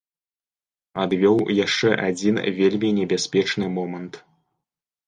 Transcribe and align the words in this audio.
Адвёў 1.03 1.37
яшчэ 1.65 1.89
адзін 2.09 2.35
вельмі 2.59 2.89
небяспечны 3.03 3.65
момант. 3.79 4.13